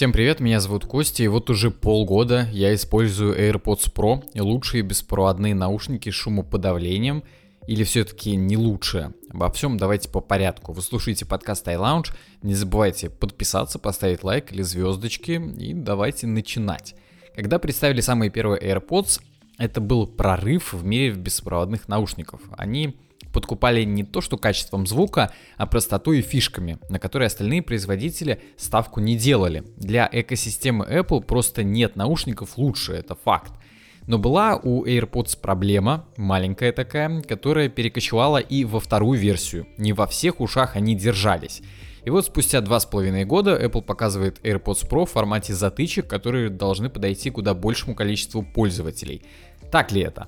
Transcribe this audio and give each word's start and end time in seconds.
Всем 0.00 0.14
привет, 0.14 0.40
меня 0.40 0.60
зовут 0.60 0.86
Костя, 0.86 1.24
и 1.24 1.28
вот 1.28 1.50
уже 1.50 1.70
полгода 1.70 2.48
я 2.52 2.74
использую 2.74 3.38
AirPods 3.38 3.92
Pro, 3.92 4.24
лучшие 4.34 4.82
беспроводные 4.82 5.54
наушники 5.54 6.08
с 6.08 6.14
шумоподавлением, 6.14 7.22
или 7.66 7.84
все-таки 7.84 8.34
не 8.34 8.56
лучшие. 8.56 9.12
Обо 9.28 9.52
всем 9.52 9.76
давайте 9.76 10.08
по 10.08 10.22
порядку. 10.22 10.72
Вы 10.72 10.80
слушаете 10.80 11.26
подкаст 11.26 11.68
iLounge, 11.68 12.14
не 12.40 12.54
забывайте 12.54 13.10
подписаться, 13.10 13.78
поставить 13.78 14.24
лайк 14.24 14.50
или 14.52 14.62
звездочки, 14.62 15.32
и 15.32 15.74
давайте 15.74 16.26
начинать. 16.26 16.94
Когда 17.36 17.58
представили 17.58 18.00
самые 18.00 18.30
первые 18.30 18.58
AirPods, 18.62 19.20
это 19.58 19.82
был 19.82 20.06
прорыв 20.06 20.72
в 20.72 20.82
мире 20.82 21.12
беспроводных 21.12 21.88
наушников. 21.88 22.40
Они 22.56 22.96
подкупали 23.32 23.84
не 23.84 24.04
то 24.04 24.20
что 24.20 24.36
качеством 24.36 24.86
звука, 24.86 25.32
а 25.56 25.66
простотой 25.66 26.18
и 26.18 26.22
фишками, 26.22 26.78
на 26.88 26.98
которые 26.98 27.26
остальные 27.26 27.62
производители 27.62 28.40
ставку 28.56 29.00
не 29.00 29.16
делали. 29.16 29.64
Для 29.76 30.08
экосистемы 30.10 30.84
Apple 30.84 31.22
просто 31.22 31.62
нет 31.62 31.96
наушников 31.96 32.58
лучше, 32.58 32.92
это 32.92 33.14
факт. 33.14 33.52
Но 34.06 34.18
была 34.18 34.56
у 34.56 34.84
AirPods 34.84 35.38
проблема, 35.40 36.06
маленькая 36.16 36.72
такая, 36.72 37.22
которая 37.22 37.68
перекочевала 37.68 38.38
и 38.38 38.64
во 38.64 38.80
вторую 38.80 39.18
версию. 39.18 39.66
Не 39.76 39.92
во 39.92 40.06
всех 40.06 40.40
ушах 40.40 40.74
они 40.74 40.94
держались. 40.94 41.62
И 42.04 42.10
вот 42.10 42.24
спустя 42.24 42.60
два 42.60 42.80
с 42.80 42.86
половиной 42.86 43.24
года 43.24 43.62
Apple 43.62 43.82
показывает 43.82 44.40
AirPods 44.44 44.88
Pro 44.88 45.04
в 45.04 45.10
формате 45.10 45.52
затычек, 45.52 46.08
которые 46.08 46.48
должны 46.48 46.88
подойти 46.88 47.30
куда 47.30 47.54
большему 47.54 47.94
количеству 47.94 48.42
пользователей. 48.42 49.22
Так 49.70 49.92
ли 49.92 50.00
это? 50.00 50.26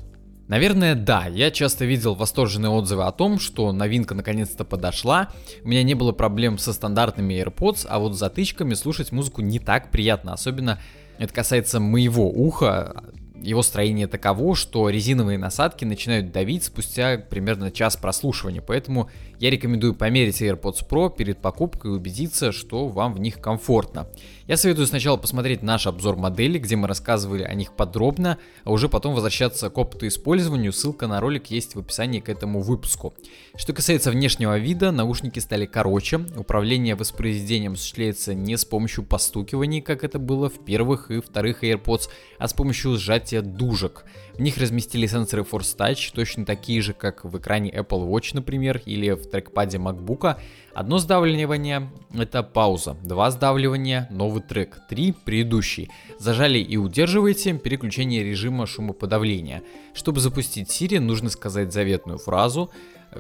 Наверное, 0.49 0.95
да. 0.95 1.27
Я 1.27 1.51
часто 1.51 1.85
видел 1.85 2.15
восторженные 2.15 2.71
отзывы 2.71 3.05
о 3.05 3.13
том, 3.13 3.39
что 3.39 3.73
новинка 3.73 4.15
наконец-то 4.15 4.65
подошла. 4.65 5.29
У 5.65 5.69
меня 5.69 5.83
не 5.83 5.95
было 5.95 6.13
проблем 6.13 6.59
со 6.59 6.73
стандартными 6.73 7.35
AirPods, 7.35 7.87
а 7.89 7.99
вот 7.99 8.15
с 8.15 8.19
затычками 8.19 8.75
слушать 8.75 9.13
музыку 9.13 9.41
не 9.41 9.59
так 9.59 9.91
приятно. 9.91 10.33
Особенно 10.33 10.79
это 11.19 11.33
касается 11.33 11.81
моего 11.81 12.29
уха. 12.29 13.05
Его 13.43 13.63
строение 13.63 14.07
таково, 14.07 14.55
что 14.55 14.89
резиновые 14.89 15.37
насадки 15.37 15.85
начинают 15.85 16.31
давить 16.31 16.65
спустя 16.65 17.19
примерно 17.19 17.71
час 17.71 17.97
прослушивания, 17.97 18.63
поэтому 18.63 19.11
я 19.39 19.51
рекомендую 19.51 19.95
померить 19.95 20.41
AirPods 20.41 20.89
Pro 20.89 21.13
перед 21.15 21.39
покупкой 21.39 21.91
и 21.91 21.95
убедиться, 21.95 22.53
что 22.53 22.87
вам 22.87 23.13
в 23.13 23.19
них 23.19 23.41
комфортно. 23.41 24.07
Я 24.47 24.57
советую 24.57 24.87
сначала 24.87 25.17
посмотреть 25.17 25.63
наш 25.63 25.89
обзор 25.89 26.17
модели, 26.17 26.59
где 26.59 26.77
мы 26.77 26.87
рассказывали 26.87 27.43
о 27.43 27.53
них 27.55 27.73
подробно, 27.75 28.39
а 28.63 28.71
уже 28.71 28.89
потом 28.89 29.15
возвращаться 29.15 29.69
к 29.71 29.79
опыту 29.79 30.07
использованию, 30.07 30.73
ссылка 30.73 31.09
на 31.09 31.21
ролик 31.21 31.47
есть 31.47 31.75
в 31.75 31.81
описании 31.81 32.21
к 32.21 32.29
этому 32.29 32.61
выпуску. 32.61 33.15
Что 33.57 33.73
касается 33.73 34.13
внешнего 34.13 34.59
вида, 34.59 34.93
наушники 34.93 35.41
стали 35.41 35.67
короче, 35.67 36.21
управление 36.37 36.95
воспроизведением 36.95 37.73
осуществляется 37.73 38.35
не 38.35 38.57
с 38.57 38.65
помощью 38.65 39.05
постукиваний, 39.05 39.81
как 39.81 40.05
это 40.05 40.21
было 40.21 40.49
в 40.49 40.65
первых 40.65 41.11
и 41.11 41.21
вторых 41.21 41.65
AirPods, 41.65 42.09
а 42.39 42.47
с 42.47 42.53
помощью 42.53 42.97
сжатия 42.97 43.32
дужек. 43.41 44.05
В 44.35 44.41
них 44.41 44.59
разместили 44.59 45.07
сенсоры 45.07 45.43
Force 45.43 45.77
Touch, 45.77 46.13
точно 46.15 46.45
такие 46.45 46.83
же, 46.83 46.93
как 46.93 47.25
в 47.25 47.39
экране 47.39 47.71
Apple 47.71 48.07
Watch, 48.09 48.31
например, 48.35 48.83
или 48.85 49.13
в 49.13 49.31
трекпаде 49.31 49.79
MacBook. 49.79 50.37
Одно 50.75 50.99
сдавливание— 50.99 51.91
это 52.15 52.43
пауза, 52.43 52.97
два 53.03 53.31
сдавливания— 53.31 54.09
новый 54.11 54.43
трек, 54.43 54.79
три— 54.89 55.13
предыдущий. 55.25 55.91
Зажали 56.19 56.59
и 56.59 56.77
удерживаете 56.77 57.55
переключение 57.55 58.25
режима 58.25 58.67
шумоподавления. 58.67 59.63
Чтобы 59.95 60.21
запустить 60.21 60.69
Siri, 60.69 60.99
нужно 60.99 61.31
сказать 61.31 61.73
заветную 61.73 62.19
фразу. 62.19 62.71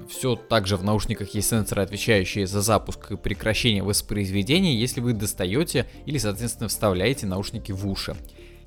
Все 0.09 0.37
также 0.37 0.79
в 0.79 0.85
наушниках 0.85 1.35
есть 1.35 1.51
сенсоры, 1.51 1.83
отвечающие 1.83 2.47
за 2.47 2.63
запуск 2.63 3.13
и 3.13 3.17
прекращение 3.17 3.83
воспроизведения, 3.83 4.73
если 4.73 5.03
вы 5.03 5.13
достаете 5.13 5.87
или, 6.07 6.17
соответственно, 6.17 6.69
вставляете 6.69 7.27
наушники 7.27 7.73
в 7.73 7.87
уши. 7.87 8.17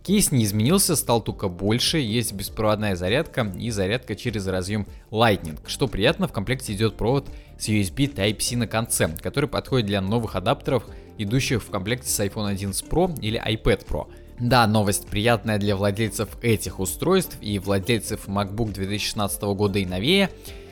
Кейс 0.05 0.31
не 0.31 0.43
изменился, 0.43 0.95
стал 0.95 1.19
только 1.19 1.47
больше, 1.47 1.97
есть 1.97 2.31
беспроводная 2.31 2.95
зарядка 2.95 3.51
и 3.57 3.71
зарядка 3.71 4.15
через 4.15 4.45
разъем 4.45 4.85
Lightning. 5.09 5.57
Что 5.65 5.87
приятно, 5.87 6.27
в 6.27 6.31
комплекте 6.31 6.73
идет 6.73 6.95
провод 6.95 7.27
с 7.57 7.67
USB 7.69 8.13
Type-C 8.13 8.55
на 8.55 8.67
конце, 8.67 9.09
который 9.19 9.49
подходит 9.49 9.87
для 9.87 10.01
новых 10.01 10.35
адаптеров, 10.35 10.85
идущих 11.17 11.63
в 11.63 11.71
комплекте 11.71 12.07
с 12.07 12.19
iPhone 12.19 12.47
11 12.47 12.85
Pro 12.87 13.19
или 13.19 13.41
iPad 13.43 13.87
Pro. 13.87 14.07
Да, 14.39 14.67
новость 14.67 15.07
приятная 15.07 15.57
для 15.57 15.75
владельцев 15.75 16.29
этих 16.43 16.79
устройств 16.79 17.39
и 17.41 17.57
владельцев 17.57 18.27
MacBook 18.27 18.73
2016 18.73 19.41
года 19.41 19.79
и 19.79 19.87
новее. 19.87 20.29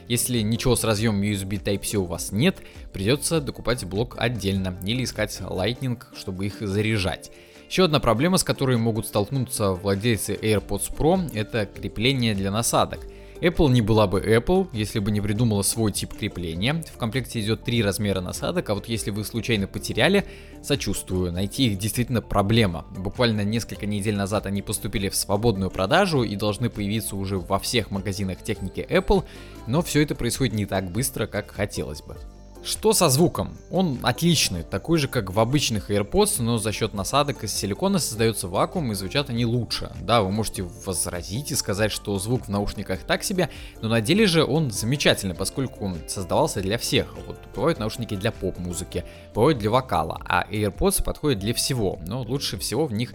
Если 0.07 0.41
ничего 0.41 0.75
с 0.75 0.83
разъемом 0.83 1.23
USB 1.23 1.59
Type-C 1.59 1.97
у 1.97 2.05
вас 2.05 2.31
нет, 2.31 2.57
придется 2.91 3.41
докупать 3.41 3.83
блок 3.83 4.15
отдельно 4.19 4.77
или 4.85 5.03
искать 5.03 5.35
Lightning, 5.41 5.99
чтобы 6.15 6.45
их 6.45 6.59
заряжать. 6.59 7.31
Еще 7.69 7.85
одна 7.85 7.99
проблема, 7.99 8.37
с 8.37 8.43
которой 8.43 8.77
могут 8.77 9.07
столкнуться 9.07 9.71
владельцы 9.71 10.35
AirPods 10.35 10.95
Pro, 10.95 11.31
это 11.33 11.65
крепление 11.65 12.35
для 12.35 12.51
насадок. 12.51 12.99
Apple 13.43 13.71
не 13.71 13.81
была 13.81 14.07
бы 14.07 14.21
Apple, 14.21 14.69
если 14.71 14.99
бы 14.99 15.11
не 15.11 15.19
придумала 15.19 15.63
свой 15.63 15.91
тип 15.91 16.13
крепления. 16.13 16.81
В 16.93 16.97
комплекте 16.97 17.41
идет 17.41 17.63
три 17.63 17.83
размера 17.83 18.21
насадок, 18.21 18.69
а 18.69 18.75
вот 18.75 18.87
если 18.87 19.11
вы 19.11 19.25
случайно 19.25 19.67
потеряли, 19.67 20.25
сочувствую, 20.61 21.33
найти 21.33 21.67
их 21.67 21.77
действительно 21.77 22.21
проблема. 22.21 22.85
Буквально 22.97 23.41
несколько 23.41 23.85
недель 23.85 24.15
назад 24.15 24.45
они 24.45 24.61
поступили 24.61 25.09
в 25.09 25.15
свободную 25.15 25.71
продажу 25.71 26.23
и 26.23 26.37
должны 26.37 26.69
появиться 26.69 27.17
уже 27.17 27.37
во 27.37 27.59
всех 27.59 27.91
магазинах 27.91 28.41
техники 28.41 28.85
Apple, 28.89 29.25
но 29.67 29.81
все 29.81 30.01
это 30.01 30.15
происходит 30.15 30.53
не 30.53 30.65
так 30.65 30.89
быстро, 30.89 31.27
как 31.27 31.51
хотелось 31.51 32.01
бы. 32.01 32.15
Что 32.63 32.93
со 32.93 33.09
звуком? 33.09 33.57
Он 33.71 33.99
отличный, 34.03 34.63
такой 34.63 34.97
же 34.97 35.09
как 35.09 35.33
в 35.33 35.39
обычных 35.39 35.91
AirPods, 35.91 36.41
но 36.41 36.57
за 36.57 36.71
счет 36.71 36.93
насадок 36.93 37.43
из 37.43 37.53
силикона 37.53 37.99
создается 37.99 38.47
вакуум 38.47 38.93
и 38.93 38.95
звучат 38.95 39.29
они 39.29 39.45
лучше. 39.45 39.91
Да, 40.01 40.21
вы 40.21 40.31
можете 40.31 40.63
возразить 40.63 41.51
и 41.51 41.55
сказать, 41.55 41.91
что 41.91 42.17
звук 42.19 42.45
в 42.45 42.49
наушниках 42.49 43.01
так 43.01 43.25
себе, 43.25 43.49
но 43.81 43.89
на 43.89 43.99
деле 43.99 44.27
же 44.27 44.45
он 44.45 44.71
замечательный, 44.71 45.35
поскольку 45.35 45.83
он 45.83 45.97
создавался 46.07 46.61
для 46.61 46.77
всех. 46.77 47.13
Вот 47.27 47.37
бывают 47.53 47.79
наушники 47.79 48.15
для 48.15 48.31
поп-музыки, 48.31 49.03
бывают 49.35 49.59
для 49.59 49.69
вокала, 49.69 50.21
а 50.25 50.47
AirPods 50.49 51.03
подходят 51.03 51.39
для 51.39 51.53
всего, 51.53 51.99
но 52.07 52.21
лучше 52.21 52.57
всего 52.57 52.85
в 52.85 52.93
них 52.93 53.13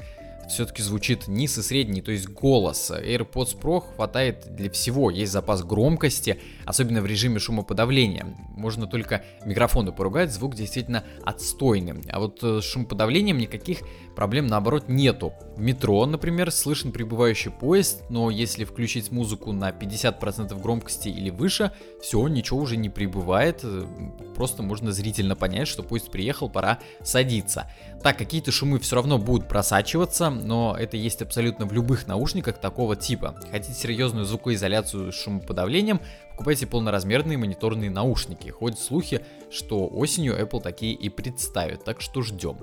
все-таки 0.48 0.82
звучит 0.82 1.28
низ 1.28 1.58
и 1.58 1.62
средний, 1.62 2.02
то 2.02 2.10
есть 2.10 2.28
голос. 2.28 2.90
AirPods 2.90 3.58
Pro 3.60 3.80
хватает 3.94 4.54
для 4.54 4.70
всего, 4.70 5.10
есть 5.10 5.32
запас 5.32 5.62
громкости, 5.62 6.40
особенно 6.64 7.00
в 7.00 7.06
режиме 7.06 7.38
шумоподавления. 7.38 8.26
Можно 8.56 8.86
только 8.86 9.24
микрофоны 9.44 9.92
поругать, 9.92 10.32
звук 10.32 10.54
действительно 10.54 11.04
отстойный. 11.24 12.02
А 12.10 12.20
вот 12.20 12.42
э, 12.42 12.60
с 12.60 12.64
шумоподавлением 12.64 13.38
никаких 13.38 13.80
проблем 14.16 14.46
наоборот 14.46 14.88
нету. 14.88 15.32
В 15.56 15.60
метро, 15.60 16.04
например, 16.06 16.50
слышен 16.50 16.92
прибывающий 16.92 17.50
поезд, 17.50 18.02
но 18.08 18.30
если 18.30 18.64
включить 18.64 19.10
музыку 19.10 19.52
на 19.52 19.70
50% 19.70 20.60
громкости 20.60 21.08
или 21.08 21.30
выше, 21.30 21.72
все, 22.00 22.26
ничего 22.28 22.60
уже 22.60 22.76
не 22.76 22.88
прибывает, 22.88 23.60
э, 23.62 23.86
просто 24.34 24.62
можно 24.62 24.92
зрительно 24.92 25.36
понять, 25.36 25.68
что 25.68 25.82
поезд 25.82 26.10
приехал, 26.10 26.48
пора 26.48 26.78
садиться. 27.02 27.70
Так, 28.02 28.18
какие-то 28.18 28.52
шумы 28.52 28.78
все 28.78 28.96
равно 28.96 29.18
будут 29.18 29.48
просачиваться, 29.48 30.30
но 30.38 30.76
это 30.78 30.96
есть 30.96 31.22
абсолютно 31.22 31.66
в 31.66 31.72
любых 31.72 32.06
наушниках 32.06 32.58
такого 32.58 32.96
типа. 32.96 33.34
Хотите 33.50 33.74
серьезную 33.74 34.24
звукоизоляцию 34.24 35.12
с 35.12 35.16
шумоподавлением, 35.16 36.00
покупайте 36.30 36.66
полноразмерные 36.66 37.38
мониторные 37.38 37.90
наушники. 37.90 38.48
Ходят 38.50 38.78
слухи, 38.78 39.20
что 39.50 39.86
осенью 39.86 40.38
Apple 40.40 40.62
такие 40.62 40.94
и 40.94 41.08
представит, 41.08 41.84
так 41.84 42.00
что 42.00 42.22
ждем. 42.22 42.58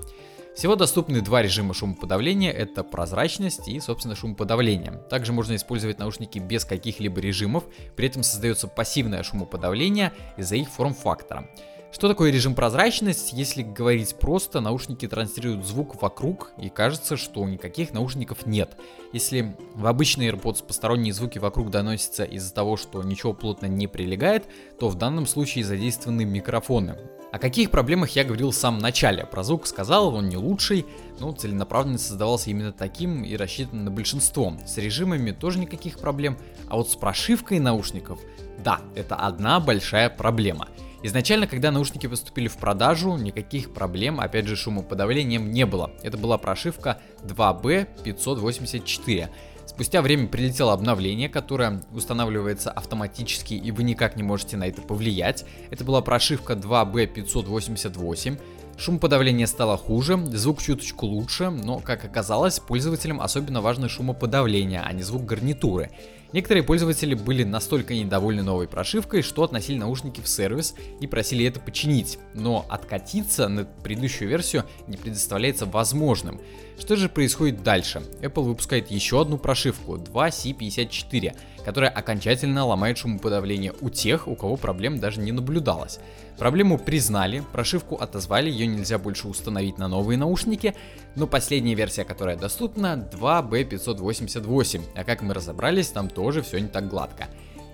Всего 0.56 0.74
доступны 0.74 1.20
два 1.20 1.42
режима 1.42 1.74
шумоподавления, 1.74 2.50
это 2.50 2.82
прозрачность 2.82 3.68
и, 3.68 3.78
собственно, 3.78 4.16
шумоподавление. 4.16 4.92
Также 5.10 5.34
можно 5.34 5.54
использовать 5.54 5.98
наушники 5.98 6.38
без 6.38 6.64
каких-либо 6.64 7.20
режимов, 7.20 7.64
при 7.94 8.06
этом 8.06 8.22
создается 8.22 8.66
пассивное 8.66 9.22
шумоподавление 9.22 10.14
из-за 10.38 10.56
их 10.56 10.70
форм-фактора. 10.70 11.50
Что 11.92 12.08
такое 12.08 12.30
режим 12.30 12.54
прозрачность? 12.54 13.32
Если 13.32 13.62
говорить 13.62 14.16
просто, 14.16 14.60
наушники 14.60 15.06
транслируют 15.08 15.64
звук 15.64 16.00
вокруг 16.02 16.52
и 16.60 16.68
кажется, 16.68 17.16
что 17.16 17.46
никаких 17.48 17.92
наушников 17.94 18.44
нет. 18.44 18.76
Если 19.12 19.56
в 19.74 19.86
обычный 19.86 20.28
AirPods 20.28 20.64
посторонние 20.66 21.14
звуки 21.14 21.38
вокруг 21.38 21.70
доносятся 21.70 22.24
из-за 22.24 22.52
того, 22.52 22.76
что 22.76 23.02
ничего 23.02 23.32
плотно 23.32 23.66
не 23.66 23.86
прилегает, 23.86 24.46
то 24.78 24.88
в 24.88 24.96
данном 24.96 25.26
случае 25.26 25.64
задействованы 25.64 26.24
микрофоны. 26.24 26.98
О 27.32 27.38
каких 27.38 27.70
проблемах 27.70 28.10
я 28.10 28.24
говорил 28.24 28.50
в 28.50 28.56
самом 28.56 28.80
начале. 28.80 29.24
Про 29.24 29.42
звук 29.42 29.66
сказал, 29.66 30.14
он 30.14 30.28
не 30.28 30.36
лучший, 30.36 30.86
но 31.18 31.32
целенаправленно 31.32 31.98
создавался 31.98 32.50
именно 32.50 32.72
таким 32.72 33.22
и 33.24 33.36
рассчитан 33.36 33.84
на 33.84 33.90
большинство. 33.90 34.54
С 34.66 34.76
режимами 34.76 35.30
тоже 35.30 35.58
никаких 35.58 35.98
проблем, 35.98 36.36
а 36.68 36.76
вот 36.76 36.90
с 36.90 36.96
прошивкой 36.96 37.58
наушников, 37.58 38.20
да, 38.62 38.80
это 38.94 39.16
одна 39.16 39.60
большая 39.60 40.10
проблема– 40.10 40.68
Изначально, 41.02 41.46
когда 41.46 41.70
наушники 41.70 42.06
поступили 42.06 42.48
в 42.48 42.56
продажу, 42.56 43.16
никаких 43.16 43.72
проблем, 43.72 44.18
опять 44.18 44.46
же, 44.46 44.56
шумоподавлением 44.56 45.52
не 45.52 45.66
было. 45.66 45.90
Это 46.02 46.16
была 46.16 46.38
прошивка 46.38 46.98
2B584. 47.24 49.28
Спустя 49.66 50.00
время 50.00 50.28
прилетело 50.28 50.72
обновление, 50.72 51.28
которое 51.28 51.82
устанавливается 51.92 52.70
автоматически, 52.70 53.54
и 53.54 53.70
вы 53.72 53.82
никак 53.82 54.16
не 54.16 54.22
можете 54.22 54.56
на 54.56 54.64
это 54.64 54.80
повлиять. 54.80 55.44
Это 55.70 55.84
была 55.84 56.00
прошивка 56.00 56.54
2B588. 56.54 58.40
Шумоподавление 58.78 59.46
стало 59.46 59.76
хуже, 59.76 60.18
звук 60.26 60.62
чуточку 60.62 61.06
лучше, 61.06 61.50
но, 61.50 61.78
как 61.78 62.04
оказалось, 62.04 62.60
пользователям 62.60 63.20
особенно 63.20 63.60
важно 63.60 63.88
шумоподавление, 63.88 64.82
а 64.84 64.92
не 64.92 65.02
звук 65.02 65.24
гарнитуры. 65.24 65.90
Некоторые 66.32 66.64
пользователи 66.64 67.14
были 67.14 67.44
настолько 67.44 67.94
недовольны 67.94 68.42
новой 68.42 68.68
прошивкой, 68.68 69.22
что 69.22 69.44
относили 69.44 69.78
наушники 69.78 70.20
в 70.20 70.28
сервис 70.28 70.74
и 71.00 71.06
просили 71.06 71.46
это 71.46 71.60
починить, 71.60 72.18
но 72.34 72.66
откатиться 72.68 73.48
на 73.48 73.64
предыдущую 73.64 74.28
версию 74.28 74.64
не 74.86 74.96
предоставляется 74.96 75.66
возможным. 75.66 76.40
Что 76.78 76.96
же 76.96 77.08
происходит 77.08 77.62
дальше? 77.62 78.02
Apple 78.20 78.42
выпускает 78.42 78.90
еще 78.90 79.22
одну 79.22 79.38
прошивку 79.38 79.96
2C54, 79.96 81.34
которая 81.64 81.90
окончательно 81.90 82.66
ломает 82.66 82.98
шумоподавление 82.98 83.72
у 83.80 83.88
тех, 83.88 84.28
у 84.28 84.36
кого 84.36 84.56
проблем 84.56 84.98
даже 84.98 85.20
не 85.20 85.32
наблюдалось. 85.32 85.98
Проблему 86.38 86.78
признали, 86.78 87.42
прошивку 87.52 87.96
отозвали, 87.96 88.50
ее 88.50 88.66
нельзя 88.66 88.98
больше 88.98 89.26
установить 89.26 89.78
на 89.78 89.88
новые 89.88 90.18
наушники, 90.18 90.74
но 91.14 91.26
последняя 91.26 91.74
версия, 91.74 92.04
которая 92.04 92.36
доступна, 92.36 93.08
2B588, 93.10 94.82
а 94.94 95.04
как 95.04 95.22
мы 95.22 95.32
разобрались, 95.32 95.88
там 95.88 96.10
тоже 96.10 96.25
все 96.42 96.58
не 96.58 96.68
так 96.68 96.88
гладко. 96.88 97.28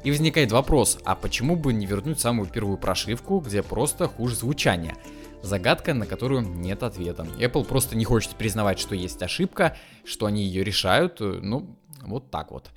И 0.04 0.10
возникает 0.10 0.50
вопрос, 0.50 0.98
а 1.04 1.14
почему 1.14 1.56
бы 1.56 1.72
не 1.72 1.86
вернуть 1.86 2.20
самую 2.20 2.48
первую 2.48 2.76
прошивку, 2.76 3.40
где 3.40 3.62
просто 3.62 4.08
хуже 4.08 4.34
звучание? 4.34 4.96
Загадка, 5.42 5.94
на 5.94 6.06
которую 6.06 6.42
нет 6.42 6.82
ответа. 6.82 7.26
Apple 7.38 7.64
просто 7.64 7.96
не 7.96 8.04
хочет 8.04 8.32
признавать, 8.36 8.78
что 8.78 8.94
есть 8.94 9.22
ошибка, 9.22 9.76
что 10.04 10.26
они 10.26 10.42
ее 10.44 10.64
решают, 10.64 11.20
ну, 11.20 11.76
вот 12.02 12.30
так 12.30 12.50
вот. 12.50 12.70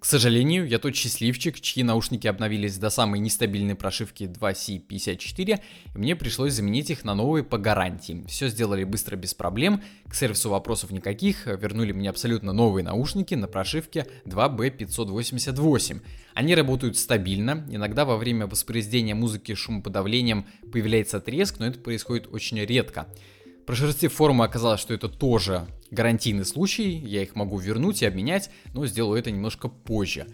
К 0.00 0.06
сожалению, 0.06 0.66
я 0.66 0.78
тот 0.78 0.96
счастливчик, 0.96 1.60
чьи 1.60 1.82
наушники 1.82 2.26
обновились 2.26 2.78
до 2.78 2.88
самой 2.88 3.20
нестабильной 3.20 3.74
прошивки 3.74 4.24
2C54, 4.24 5.60
и 5.94 5.98
мне 5.98 6.16
пришлось 6.16 6.54
заменить 6.54 6.88
их 6.88 7.04
на 7.04 7.14
новые 7.14 7.44
по 7.44 7.58
гарантии. 7.58 8.24
Все 8.26 8.48
сделали 8.48 8.84
быстро, 8.84 9.16
без 9.16 9.34
проблем, 9.34 9.82
к 10.08 10.14
сервису 10.14 10.48
вопросов 10.48 10.90
никаких, 10.90 11.44
вернули 11.46 11.92
мне 11.92 12.08
абсолютно 12.08 12.54
новые 12.54 12.82
наушники 12.82 13.34
на 13.34 13.46
прошивке 13.46 14.06
2B588. 14.24 16.00
Они 16.32 16.54
работают 16.54 16.96
стабильно, 16.96 17.66
иногда 17.68 18.06
во 18.06 18.16
время 18.16 18.46
воспроизведения 18.46 19.14
музыки 19.14 19.54
шумоподавлением 19.54 20.46
появляется 20.72 21.20
треск, 21.20 21.58
но 21.58 21.66
это 21.66 21.78
происходит 21.78 22.26
очень 22.32 22.58
редко. 22.60 23.06
Прошерстив 23.70 24.12
форумы, 24.12 24.44
оказалось, 24.44 24.80
что 24.80 24.94
это 24.94 25.08
тоже 25.08 25.68
гарантийный 25.92 26.44
случай, 26.44 26.90
я 26.90 27.22
их 27.22 27.36
могу 27.36 27.56
вернуть 27.56 28.02
и 28.02 28.04
обменять, 28.04 28.50
но 28.74 28.84
сделаю 28.84 29.16
это 29.16 29.30
немножко 29.30 29.68
позже. 29.68 30.26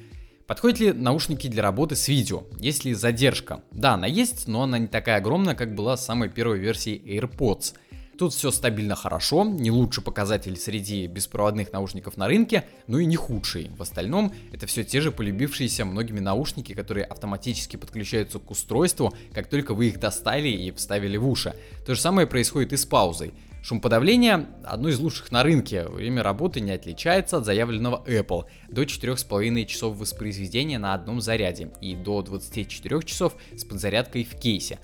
Подходят 0.47 0.81
ли 0.81 0.93
наушники 0.95 1.47
для 1.47 1.63
работы 1.63 1.97
с 1.97 2.09
видео? 2.09 2.45
Есть 2.59 2.87
ли 2.87 2.95
задержка? 2.95 3.61
Да, 3.73 3.93
она 3.93 4.07
есть, 4.07 4.49
но 4.49 4.63
она 4.63 4.79
не 4.79 4.87
такая 4.87 5.19
огромная, 5.19 5.55
как 5.55 5.75
была 5.75 5.99
с 5.99 6.07
самой 6.07 6.31
первой 6.31 6.59
версии 6.59 6.99
AirPods– 6.99 7.75
Тут 8.19 8.33
все 8.33 8.51
стабильно 8.51 8.97
хорошо, 8.97 9.45
не 9.45 9.71
лучший 9.71 10.03
показатель 10.03 10.57
среди 10.57 11.07
беспроводных 11.07 11.71
наушников 11.73 12.17
на 12.17 12.27
рынке, 12.27 12.65
но 12.87 12.99
и 12.99 13.05
не 13.05 13.17
худший. 13.17 13.71
В 13.77 13.83
остальном 13.83 14.33
это 14.53 14.67
все 14.67 14.85
те 14.85 15.03
же 15.03 15.13
полюбившиеся 15.13 15.85
многими 15.85 16.21
наушники, 16.21 16.73
которые 16.73 17.05
автоматически 17.05 17.77
подключаются 17.77 18.39
к 18.39 18.51
устройству, 18.51 19.13
как 19.35 19.49
только 19.49 19.75
вы 19.75 19.89
их 19.89 20.01
достали 20.01 20.49
и 20.49 20.73
вставили 20.73 21.19
в 21.19 21.29
уши. 21.29 21.55
То 21.85 21.95
же 21.95 22.01
самое 22.01 22.27
происходит 22.27 22.73
и 22.73 22.79
с 22.79 22.87
паузой. 22.87 23.35
Шумоподавление 23.63 24.47
одно 24.65 24.89
из 24.89 24.99
лучших 24.99 25.31
на 25.31 25.43
рынке. 25.43 25.87
Время 25.87 26.23
работы 26.23 26.61
не 26.61 26.71
отличается 26.71 27.37
от 27.37 27.45
заявленного 27.45 28.03
Apple. 28.07 28.45
До 28.71 28.85
4,5 28.85 29.65
часов 29.67 29.99
воспроизведения 29.99 30.79
на 30.79 30.95
одном 30.95 31.21
заряде 31.21 31.71
и 31.83 31.95
до 31.95 32.23
24 32.23 33.03
часов 33.03 33.35
с 33.55 33.65
подзарядкой 33.65 34.25
в 34.25 34.39
кейсе. 34.39 34.79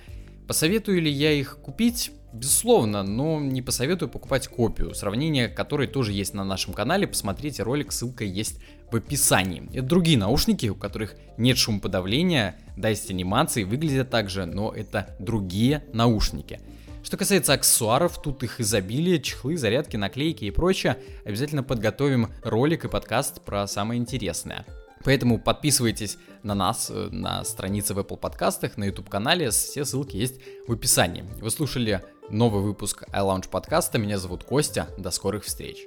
Посоветую 0.47 1.01
ли 1.01 1.11
я 1.11 1.33
их 1.33 1.59
купить? 1.63 2.11
Безусловно, 2.33 3.03
но 3.03 3.41
не 3.41 3.61
посоветую 3.61 4.09
покупать 4.09 4.49
копию, 4.49 4.95
сравнение 4.95 5.49
которой 5.49 5.87
тоже 5.87 6.13
есть 6.13 6.33
на 6.33 6.45
нашем 6.45 6.73
канале, 6.73 7.07
посмотрите 7.07 7.63
ролик, 7.63 7.93
ссылка 7.93 8.25
есть 8.25 8.59
в 8.91 8.97
описании. 8.97 9.69
Это 9.75 9.83
другие 9.83 10.17
наушники, 10.17 10.67
у 10.67 10.75
которых 10.75 11.15
нет 11.37 11.59
шумоподавления, 11.59 12.57
да, 12.77 12.89
есть 12.89 13.11
анимации, 13.11 13.65
выглядят 13.65 14.09
так 14.09 14.31
же, 14.31 14.47
но 14.47 14.73
это 14.73 15.15
другие 15.19 15.85
наушники. 15.93 16.61
Что 17.03 17.19
касается 17.19 17.53
аксессуаров, 17.53 18.23
тут 18.23 18.43
их 18.45 18.61
изобилие, 18.61 19.21
чехлы, 19.21 19.59
зарядки, 19.59 19.97
наклейки 19.97 20.45
и 20.47 20.51
прочее. 20.51 20.99
Обязательно 21.27 21.63
подготовим 21.63 22.29
ролик 22.43 22.85
и 22.87 22.89
подкаст 22.89 23.43
про 23.43 23.67
самое 23.67 24.01
интересное. 24.01 24.65
Поэтому 25.05 25.39
подписывайтесь 25.39 26.17
на 26.43 26.55
нас, 26.55 26.91
э, 26.91 27.09
на 27.11 27.45
странице 27.45 27.95
в 27.95 27.99
Apple 27.99 28.17
подкастах, 28.17 28.77
на 28.77 28.85
YouTube 28.85 29.11
канале, 29.11 29.51
все 29.51 29.85
ссылки 29.85 30.17
есть 30.17 30.41
в 30.67 30.73
описании. 30.73 31.25
Вы 31.41 31.51
слушали 31.51 32.03
новый 32.33 32.63
выпуск 32.63 33.05
iLounge 33.13 33.49
подкаста, 33.49 33.99
меня 33.99 34.19
зовут 34.19 34.43
Костя, 34.43 34.89
до 34.97 35.11
скорых 35.11 35.45
встреч. 35.45 35.87